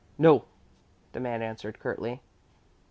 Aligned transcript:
"No," 0.17 0.45
the 1.11 1.19
man 1.19 1.43
answered 1.43 1.77
curtly. 1.77 2.21